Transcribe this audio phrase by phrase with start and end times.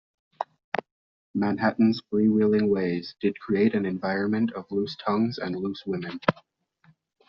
[1.35, 6.19] Manhattan's free-wheeling ways did create an environment of loose tongues and loose women.